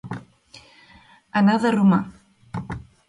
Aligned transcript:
Anar 1.43 1.59
de 1.67 1.75
romà. 1.77 2.01